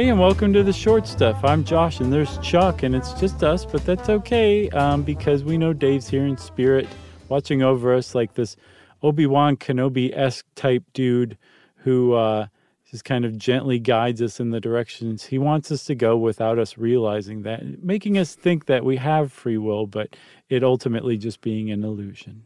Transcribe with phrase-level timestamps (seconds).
[0.00, 1.44] Hey, and welcome to the short stuff.
[1.44, 5.58] I'm Josh, and there's Chuck, and it's just us, but that's okay um, because we
[5.58, 6.88] know Dave's here in spirit,
[7.28, 8.56] watching over us like this
[9.02, 11.36] Obi Wan Kenobi esque type dude
[11.74, 12.46] who uh,
[12.90, 16.58] just kind of gently guides us in the directions he wants us to go without
[16.58, 20.16] us realizing that, making us think that we have free will, but
[20.48, 22.44] it ultimately just being an illusion.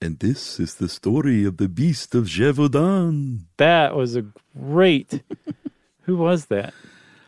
[0.00, 3.44] And this is the story of the beast of Gévaudan.
[3.58, 4.24] That was a
[4.58, 5.22] great.
[6.02, 6.74] Who was that?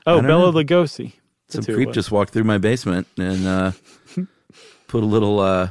[0.06, 0.58] Oh, Bela know.
[0.58, 1.12] Lugosi.
[1.48, 3.72] Some That's it creep just walked through my basement and uh,
[4.88, 5.70] put a little uh,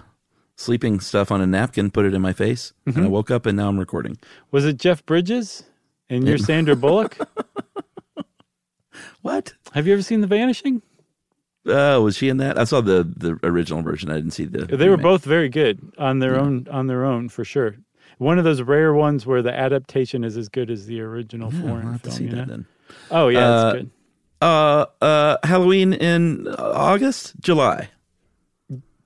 [0.56, 3.06] sleeping stuff on a napkin, put it in my face, and Mm-hmm.
[3.06, 4.18] I woke up and now I'm recording.
[4.52, 5.64] Was it Jeff Bridges?
[6.10, 7.18] And you're Sandra Bullock?
[9.22, 9.54] What?
[9.74, 10.82] Have you ever seen The Vanishing?
[11.66, 12.60] Uh, was she in that?
[12.60, 14.12] I saw the the original version.
[14.12, 14.66] I didn't see the.
[14.66, 17.78] They were both very good on their own on their own for sure.
[18.18, 21.62] One of those rare ones where the adaptation is as good as the original Yeah,
[21.62, 22.46] foreign have to see that know?
[22.46, 22.66] then.
[23.12, 23.92] Oh yeah, Uh, it's good.
[24.42, 27.90] Uh, uh, Halloween in August, July.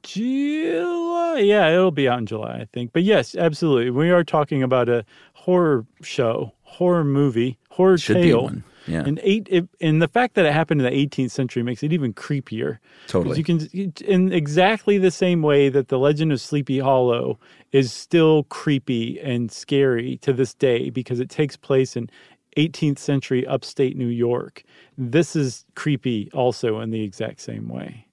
[0.03, 2.93] July, yeah, it'll be out in July, I think.
[2.93, 8.51] But yes, absolutely, we are talking about a horror show, horror movie, horror Should tale.
[8.87, 11.83] Yeah, And eight, it, and the fact that it happened in the 18th century makes
[11.83, 12.77] it even creepier.
[13.07, 13.37] totally.
[13.37, 13.67] You can,
[14.05, 17.37] in exactly the same way that the Legend of Sleepy Hollow
[17.73, 22.09] is still creepy and scary to this day because it takes place in
[22.57, 24.63] 18th century upstate New York.
[24.97, 28.07] This is creepy also in the exact same way.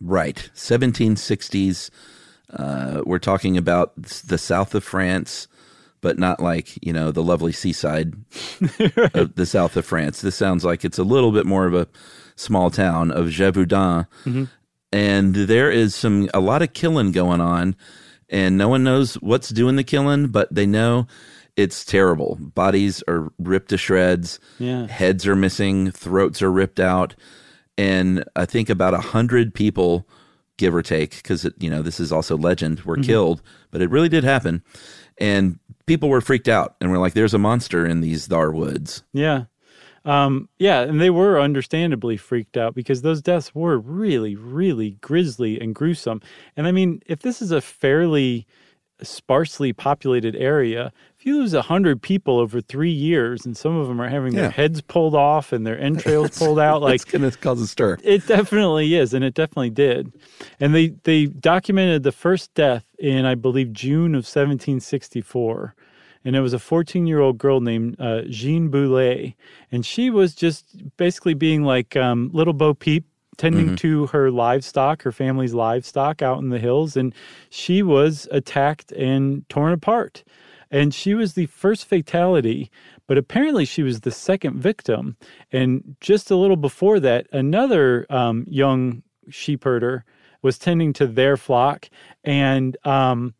[0.00, 0.50] Right.
[0.54, 1.90] 1760s.
[2.52, 5.48] Uh, we're talking about the south of France,
[6.00, 8.12] but not like, you know, the lovely seaside
[9.14, 10.20] of the south of France.
[10.20, 11.88] This sounds like it's a little bit more of a
[12.36, 14.06] small town of Gévaudan.
[14.92, 17.74] And there is some, a lot of killing going on,
[18.28, 21.06] and no one knows what's doing the killing, but they know
[21.56, 22.36] it's terrible.
[22.40, 24.86] Bodies are ripped to shreds Yeah.
[24.88, 27.14] heads are missing, throats are ripped out,
[27.78, 30.06] and I think about a hundred people,
[30.56, 34.08] give or take, because you know this is also legend, were killed, but it really
[34.08, 34.62] did happen,
[35.18, 39.02] and people were freaked out and were like, "There's a monster in these Thar woods."
[39.12, 39.44] Yeah.
[40.06, 45.58] Um, yeah, and they were understandably freaked out because those deaths were really, really grisly
[45.58, 46.20] and gruesome.
[46.58, 48.46] And I mean, if this is a fairly
[49.02, 50.92] sparsely populated area,
[51.24, 54.34] if you lose a hundred people over three years, and some of them are having
[54.34, 54.42] Yeah.
[54.42, 57.96] their heads pulled off and their entrails pulled out, like It's gonna cause a stir.
[58.02, 60.12] it definitely is, and it definitely did.
[60.60, 65.74] And they they documented the first death in, I believe, June of 1764,
[66.26, 69.34] and it was a 14 year old girl named uh, Jeanne Boulet,
[69.72, 73.06] and she was just basically being like um, little Bo Peep.
[73.36, 77.12] Tending to her livestock, her family's livestock out in the hills, and
[77.50, 80.22] she was attacked and torn apart.
[80.74, 82.68] And she was the first fatality,
[83.06, 85.16] but apparently she was the second victim.
[85.52, 90.04] And just a little before that, another um, young sheep herder
[90.42, 91.88] was tending to their flock
[92.24, 93.34] and um,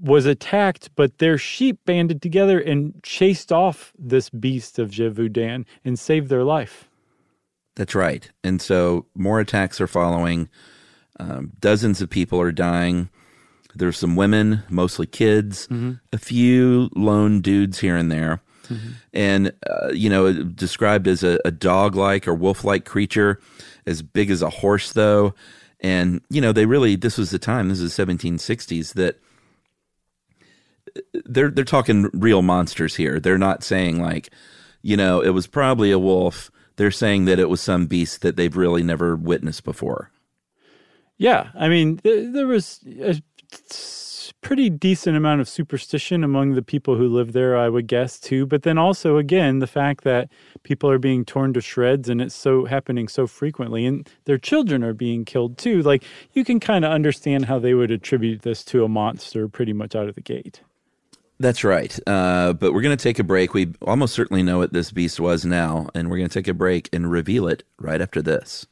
[0.00, 5.98] was attacked, but their sheep banded together and chased off this beast of Gévaudan and
[5.98, 6.88] saved their life.
[7.76, 8.30] That's right.
[8.42, 10.48] And so more attacks are following.
[11.18, 13.10] Um, dozens of people are dying.
[13.74, 15.92] There's some women, mostly kids, mm-hmm.
[16.12, 18.40] a few lone dudes here and there.
[18.68, 18.88] Mm-hmm.
[19.12, 23.40] And, uh, you know, described as a, a dog like or wolf like creature,
[23.86, 25.34] as big as a horse, though.
[25.80, 29.20] And, you know, they really, this was the time, this is the 1760s, that
[30.96, 33.18] uh, they're, they're talking real monsters here.
[33.18, 34.30] They're not saying, like,
[34.82, 36.50] you know, it was probably a wolf.
[36.76, 40.10] They're saying that it was some beast that they've really never witnessed before.
[41.18, 43.20] Yeah, I mean, th- there was a s-
[44.40, 48.46] pretty decent amount of superstition among the people who live there, I would guess, too.
[48.46, 50.30] But then also, again, the fact that
[50.62, 54.82] people are being torn to shreds and it's so happening so frequently, and their children
[54.82, 55.82] are being killed too.
[55.82, 59.72] Like, you can kind of understand how they would attribute this to a monster pretty
[59.72, 60.62] much out of the gate.
[61.38, 61.98] That's right.
[62.06, 63.54] Uh, but we're going to take a break.
[63.54, 66.54] We almost certainly know what this beast was now, and we're going to take a
[66.54, 68.66] break and reveal it right after this.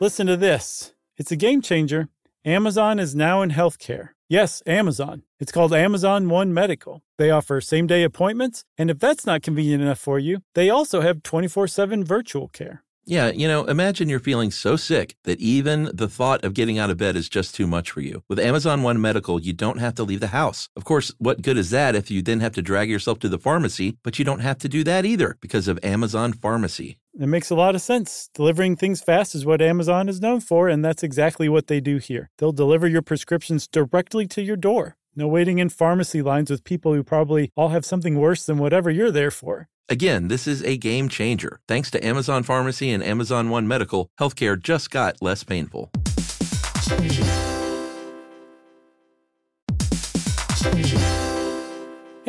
[0.00, 0.92] Listen to this.
[1.16, 2.08] It's a game changer.
[2.44, 4.10] Amazon is now in healthcare.
[4.28, 5.24] Yes, Amazon.
[5.40, 7.02] It's called Amazon One Medical.
[7.16, 11.00] They offer same day appointments, and if that's not convenient enough for you, they also
[11.00, 12.84] have 24 7 virtual care.
[13.06, 16.90] Yeah, you know, imagine you're feeling so sick that even the thought of getting out
[16.90, 18.22] of bed is just too much for you.
[18.28, 20.68] With Amazon One Medical, you don't have to leave the house.
[20.76, 23.38] Of course, what good is that if you then have to drag yourself to the
[23.38, 23.96] pharmacy?
[24.04, 26.98] But you don't have to do that either because of Amazon Pharmacy.
[27.20, 28.30] It makes a lot of sense.
[28.32, 31.96] Delivering things fast is what Amazon is known for, and that's exactly what they do
[31.96, 32.30] here.
[32.38, 34.94] They'll deliver your prescriptions directly to your door.
[35.16, 38.88] No waiting in pharmacy lines with people who probably all have something worse than whatever
[38.88, 39.66] you're there for.
[39.88, 41.58] Again, this is a game changer.
[41.66, 45.90] Thanks to Amazon Pharmacy and Amazon One Medical, healthcare just got less painful.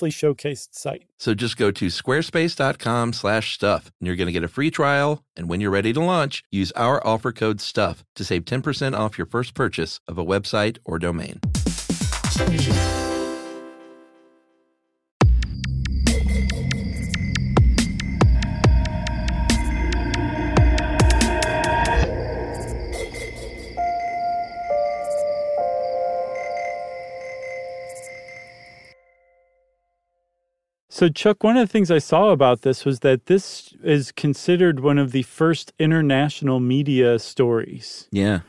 [0.00, 1.04] beautifully showcased site.
[1.18, 5.24] So just go to squarespace.com slash stuff and you're going to get a free trial.
[5.36, 9.18] And when you're ready to launch, use our offer code STUFF to save 10% off
[9.18, 11.40] your first purchase of a website or domain.
[31.00, 34.80] So, Chuck, one of the things I saw about this was that this is considered
[34.80, 38.06] one of the first international media stories.
[38.12, 38.40] Yeah.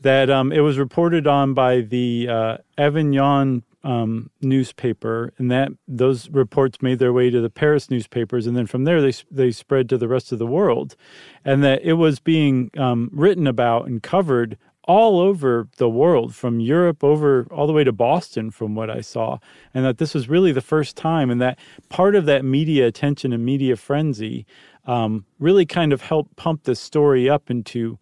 [0.00, 6.28] That um, it was reported on by the uh, Avignon um, newspaper, and that those
[6.30, 9.88] reports made their way to the Paris newspapers, and then from there they they spread
[9.90, 10.96] to the rest of the world,
[11.44, 14.58] and that it was being um, written about and covered
[14.90, 19.02] all over the world, from Europe over all the way to Boston, from what I
[19.02, 19.38] saw,
[19.72, 23.32] and that this was really the first time, and that part of that media attention
[23.32, 24.46] and media frenzy
[24.86, 28.00] um, really kind of helped pump this story up into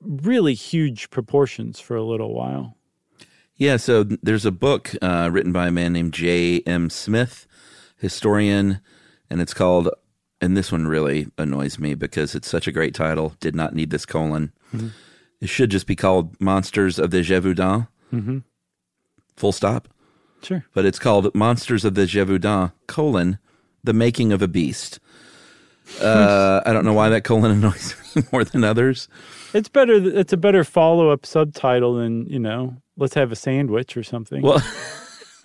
[0.00, 2.76] really huge proportions for a little while.
[3.56, 6.90] Yeah, so there's a book uh, written by a man named J.M.
[6.90, 7.48] Smith,
[7.96, 8.80] historian,
[9.28, 9.88] and it's called,
[10.40, 13.90] and this one really annoys me because it's such a great title, Did Not Need
[13.90, 14.52] This Colon.
[14.72, 14.90] Mm-hmm
[15.40, 17.88] it should just be called Monsters of the Gévaudan.
[18.12, 18.38] Mm-hmm.
[19.36, 19.88] Full stop.
[20.42, 20.64] Sure.
[20.74, 23.38] But it's called Monsters of the Gévaudan, colon,
[23.84, 25.00] The Making of a Beast.
[26.00, 29.08] Uh, I don't know why that colon annoys me more than others.
[29.52, 29.94] It's better.
[29.94, 32.76] It's a better follow up subtitle than you know.
[32.96, 34.40] Let's have a sandwich or something.
[34.40, 34.62] Well,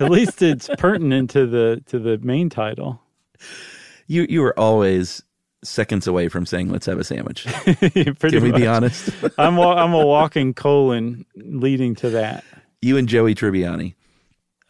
[0.00, 3.00] at least it's pertinent to the to the main title.
[4.08, 5.22] You you were always
[5.64, 7.44] seconds away from saying let's have a sandwich.
[7.64, 8.60] Can we much.
[8.60, 9.10] be honest?
[9.38, 12.44] I'm a, I'm a walking colon leading to that.
[12.82, 13.94] You and Joey Tribbiani.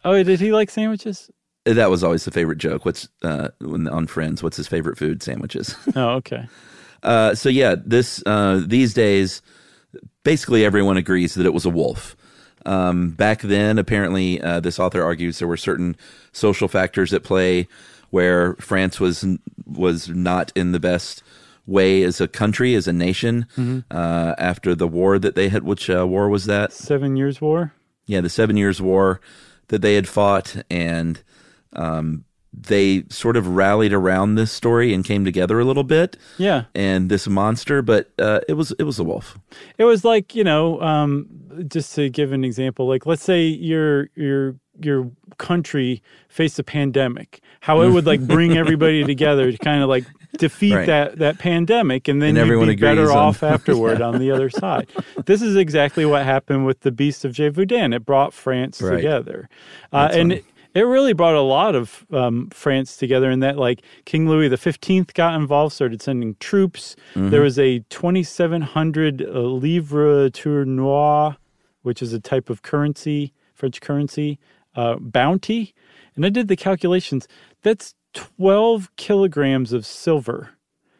[0.03, 1.29] Oh, did he like sandwiches?
[1.65, 2.85] That was always the favorite joke.
[2.85, 4.43] What's uh, on Friends?
[4.43, 5.23] What's his favorite food?
[5.23, 5.75] Sandwiches.
[5.95, 6.47] oh, okay.
[7.01, 9.41] Uh, so yeah, this uh, these days,
[10.23, 12.15] basically everyone agrees that it was a wolf.
[12.67, 15.95] Um, back then, apparently, uh, this author argues there were certain
[16.31, 17.67] social factors at play
[18.11, 19.25] where France was
[19.65, 21.23] was not in the best
[21.65, 23.79] way as a country, as a nation, mm-hmm.
[23.91, 25.63] uh, after the war that they had.
[25.63, 26.73] Which uh, war was that?
[26.73, 27.73] Seven Years' War.
[28.05, 29.19] Yeah, the Seven Years' War
[29.67, 31.21] that they had fought, and
[31.73, 36.17] um, they sort of rallied around this story and came together a little bit.
[36.37, 39.37] Yeah, and this monster, but uh, it was it was a wolf.
[39.77, 41.27] It was like you know, um,
[41.67, 47.41] just to give an example, like let's say you're you're your country faced a pandemic,
[47.61, 50.05] how it would like bring everybody together to kind of like
[50.37, 50.87] defeat right.
[50.87, 54.05] that that pandemic, and then and everyone you'd be better on, off afterward yeah.
[54.05, 54.89] on the other side.
[55.25, 57.95] This is exactly what happened with the Beast of Gévaudan.
[57.95, 58.95] It brought France right.
[58.95, 59.49] together,
[59.91, 60.33] uh, and.
[60.33, 64.53] It, it really brought a lot of um, France together in that, like, King Louis
[64.53, 66.97] XV got involved, started sending troops.
[67.13, 67.29] Mm-hmm.
[67.29, 71.37] There was a 2,700 uh, livre tournois,
[71.83, 74.37] which is a type of currency, French currency,
[74.75, 75.73] uh, bounty,
[76.15, 77.27] and I did the calculations.
[77.63, 80.51] That's 12 kilograms of silver.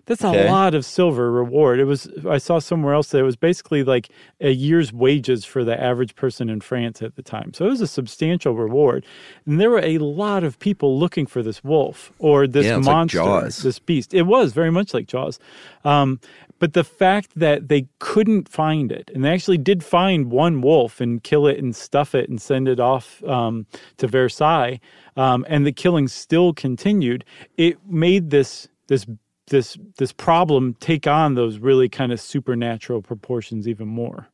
[0.08, 0.48] That's a Okay.
[0.50, 1.80] lot of silver reward.
[1.80, 4.10] It was I saw somewhere else that it was basically like
[4.40, 7.54] a year's wages for the average person in France at the time.
[7.54, 9.06] So it was a substantial reward.
[9.46, 12.86] And there were a lot of people looking for this wolf or this Yeah, like
[12.86, 13.58] monster, Jaws.
[13.64, 14.14] this beast.
[14.14, 15.40] It was very much like Jaws.
[15.84, 16.20] Um,
[16.60, 21.02] but the fact that they couldn't find it, and they actually did find one wolf
[21.02, 23.66] and kill it and stuff it and send it off um,
[23.98, 24.80] to Versailles,
[25.18, 27.26] um, and the killing still continued,
[27.58, 29.06] it made this this
[29.48, 34.28] this this problem take on those really kind of supernatural proportions even more.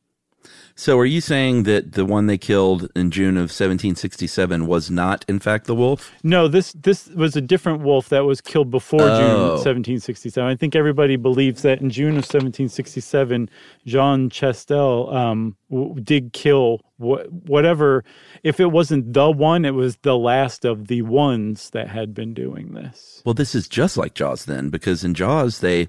[0.74, 5.24] So, are you saying that the one they killed in June of 1767 was not,
[5.28, 6.10] in fact, the wolf?
[6.22, 9.50] No, this this was a different wolf that was killed before June Oh.
[9.60, 10.42] 1767.
[10.48, 13.50] I think everybody believes that in June of 1767,
[13.86, 18.02] Jean Chastel um, w- did kill wh- whatever.
[18.42, 22.32] If it wasn't the one, it was the last of the ones that had been
[22.34, 23.22] doing this.
[23.24, 25.88] Well, this is just like Jaws then, because in Jaws they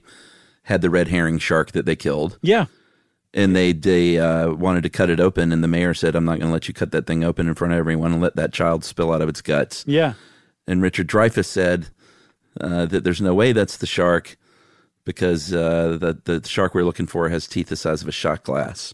[0.64, 2.66] had the red herring shark that they killed, Yeah,
[3.34, 6.40] and they they uh, wanted to cut it open, and the mayor said, "I'm not
[6.40, 8.54] going to let you cut that thing open in front of everyone and let that
[8.54, 10.14] child spill out of its guts." yeah,
[10.68, 11.88] And Richard Dreyfuss said
[12.60, 14.38] uh, that there's no way that's the shark
[15.06, 18.44] because uh, the the shark we're looking for has teeth the size of a shot
[18.44, 18.94] glass.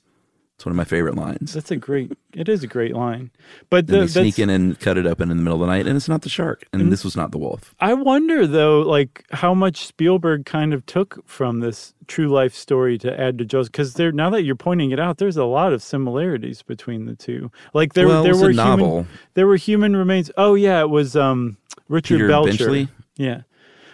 [0.60, 1.54] It's one of my favorite lines.
[1.54, 2.12] that's a great.
[2.34, 3.32] It is a great line,
[3.70, 5.74] but And the, they sneak in and cut it open in the middle of the
[5.74, 7.74] night, and it's not the shark, and this was not the wolf.
[7.80, 12.98] I wonder though, like how much Spielberg kind of took from this true life story
[12.98, 15.72] to add to Jaws, because there now that you're pointing it out, there's a lot
[15.72, 17.50] of similarities between the two.
[17.74, 18.88] Like there, Well, there were novel.
[19.04, 20.30] human, there were human remains.
[20.36, 21.56] Oh yeah, it was um,
[21.88, 22.50] Richard Peter Belcher.
[22.52, 22.88] Benchley?
[23.16, 23.44] Yeah,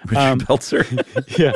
[0.07, 1.37] Richard Um, Belzer.
[1.39, 1.53] yeah.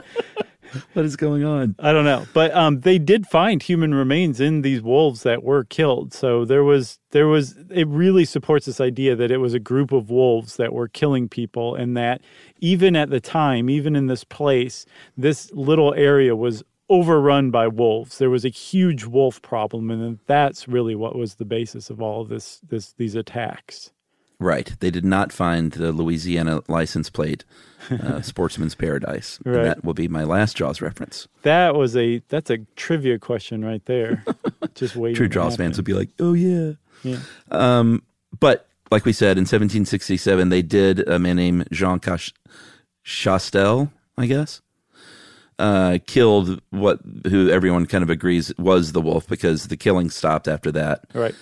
[0.93, 1.75] what is going on?
[1.79, 5.63] I don't know, but um, they did find human remains in these wolves that were
[5.63, 6.13] killed.
[6.13, 9.91] So there was there was it really supports this idea that it was a group
[9.91, 12.21] of wolves that were killing people, and that
[12.59, 14.85] even at the time, even in this place,
[15.17, 18.17] this little area was overrun by wolves.
[18.17, 22.21] There was a huge wolf problem, and that's really what was the basis of all
[22.21, 23.91] of this this these attacks.
[24.39, 24.73] Right.
[24.79, 27.43] They did not find the Louisiana license plate,
[27.91, 29.37] uh, Sportsman's Paradise.
[29.43, 29.63] And Right.
[29.65, 31.27] that will be my last Jaws reference.
[31.43, 34.23] That was a that's a trivia question right there.
[34.75, 35.15] Just waiting.
[35.15, 35.65] True Jaws happen.
[35.65, 36.73] fans would be like, oh, yeah.
[37.03, 37.17] Yeah.
[37.51, 38.01] Um,
[38.39, 42.33] but like we said, in 1767, they did a man named Jean Cash-
[43.03, 44.61] Chastel, I guess,
[45.57, 50.47] uh, killed what who everyone kind of agrees was the wolf because the killing stopped
[50.47, 51.05] after that.
[51.13, 51.35] Right.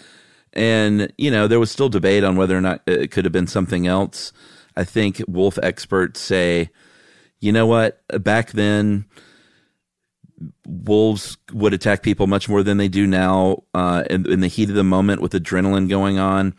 [0.57, 3.45] And, you know, there was still debate on whether or not it could have been
[3.45, 4.33] something else.
[4.75, 6.71] I think wolf experts say,
[7.39, 9.05] you know what, back then,
[10.65, 13.63] wolves would attack people much more than they do now.
[13.75, 16.55] Uh, in, in the heat of the moment with adrenaline going on,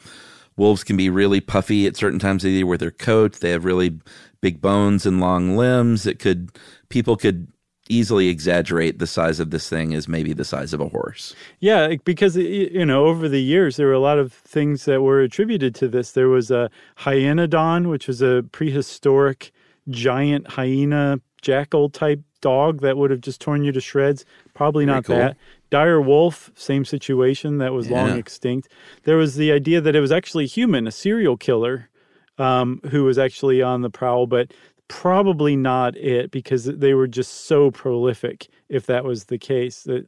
[0.57, 3.41] wolves can be really puffy at certain times of the year with their coat.
[3.41, 3.99] They have really
[4.41, 6.07] big bones and long limbs.
[6.07, 6.57] It could,
[6.89, 7.49] people could
[7.89, 11.35] easily exaggerate the size of this thing as maybe the size of a horse.
[11.61, 15.21] Yeah, because you know, over the years there were a lot of things that were
[15.21, 16.13] attributed to this.
[16.13, 19.53] There was a hyaenodon, which was a prehistoric
[19.89, 24.25] giant hyena jackal type dog that would have just torn you to shreds.
[24.55, 25.17] Probably Very not cool.
[25.17, 25.37] that.
[25.71, 28.69] Dire wolf, same situation that was long extinct.
[29.05, 31.91] There was the idea that it was actually human, a serial killer,
[32.39, 34.53] um, who was actually on the prowl, but
[34.89, 40.07] probably not it because they were just so prolific if that was the case that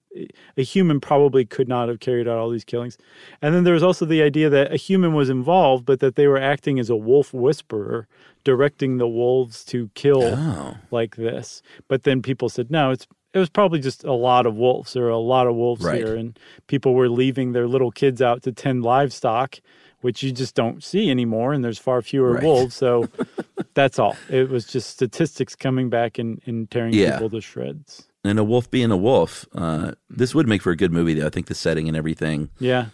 [0.56, 2.96] a human probably could not have carried out all these killings
[3.42, 6.26] and then there was also the idea that a human was involved but that they
[6.26, 8.08] were acting as a wolf whisperer
[8.44, 10.76] directing the wolves to kill Oh.
[10.90, 14.56] like this but then people said no it's it was probably just a lot of
[14.56, 15.96] wolves there were a lot of wolves Right.
[15.98, 19.60] here and people were leaving their little kids out to tend livestock
[20.00, 22.42] which you just don't see anymore and there's far fewer Right.
[22.44, 23.08] wolves so
[23.74, 27.12] that's all it was just statistics coming back and, and tearing Yeah.
[27.12, 29.46] people to shreds and a wolf being a wolf.
[29.54, 31.26] Uh, this would make for a good movie, though.
[31.26, 32.86] I think the setting and everything yeah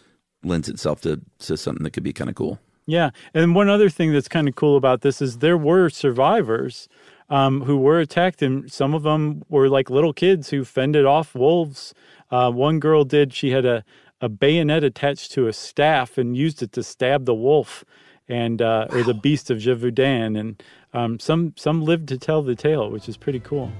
[0.44, 2.60] lends itself to, to something that could be kind of cool.
[2.86, 6.88] Yeah, and one other thing that's kind of cool about this is there were survivors
[7.28, 11.34] um, who were attacked, and some of them were like little kids who fended off
[11.34, 11.92] wolves.
[12.30, 13.84] Uh, one girl did; she had a
[14.20, 17.84] a bayonet attached to a staff and used it to stab the wolf
[18.28, 22.56] and uh, or the beast of Gévaudan, and um, some some lived to tell the
[22.56, 23.70] tale, which is pretty cool.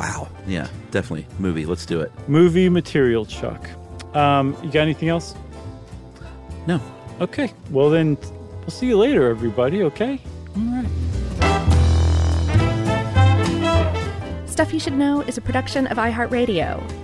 [0.00, 0.28] Wow.
[0.46, 1.26] Yeah, definitely.
[1.38, 1.66] Movie.
[1.66, 2.10] Let's do it.
[2.26, 3.68] Movie material, Chuck.
[4.16, 5.34] Um, you got anything else?
[6.66, 6.80] No.
[7.20, 8.18] Okay, well then,
[8.60, 9.82] we'll see you later, everybody.
[9.84, 10.20] Okay,
[10.56, 10.88] all right.
[14.48, 17.03] Stuff You Should Know is a production of iHeartRadio.